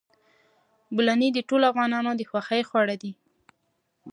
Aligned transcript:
بولاني 0.95 1.29
د 1.33 1.39
ټولو 1.49 1.63
افغانانو 1.71 2.11
د 2.15 2.21
خوښې 2.29 2.61
خواړه 2.69 2.95
دي. 3.01 3.11